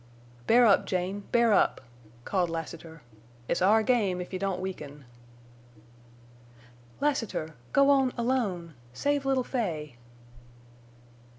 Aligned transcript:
"Bear 0.47 0.65
up, 0.65 0.87
Jane, 0.87 1.25
bear 1.31 1.53
up!" 1.53 1.79
called 2.25 2.49
Lassiter. 2.49 3.03
"It's 3.47 3.61
our 3.61 3.83
game, 3.83 4.19
if 4.19 4.33
you 4.33 4.39
don't 4.39 4.59
weaken." 4.59 5.05
"Lassiter! 6.99 7.53
Go 7.71 7.91
on—alone! 7.91 8.73
Save 8.93 9.27
little 9.27 9.43
Fay!" 9.43 9.97